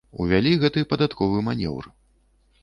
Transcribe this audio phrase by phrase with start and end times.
[0.23, 1.91] Увялі гэты падатковы манеўр.